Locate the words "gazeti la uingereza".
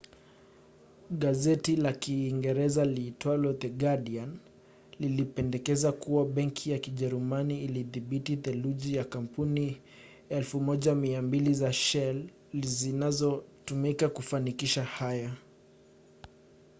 1.21-2.83